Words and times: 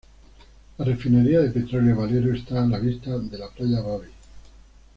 La 0.79 0.85
refinería 0.85 1.41
de 1.41 1.51
petróleo 1.51 1.95
Valero 1.97 2.33
está 2.33 2.63
a 2.63 2.65
la 2.65 2.79
vista 2.79 3.19
de 3.19 3.37
la 3.37 3.51
playa 3.51 3.81
Baby. 3.81 4.09